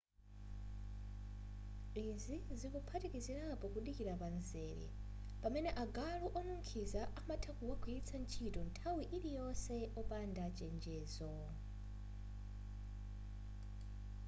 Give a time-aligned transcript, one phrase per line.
[2.07, 4.85] izi zikuphatikizirapo kudikilira pamzere
[5.41, 11.33] pamene agalu onukhiza amatha kuwagwiritsa ntchito nthawi iliyonse opanda chenjezo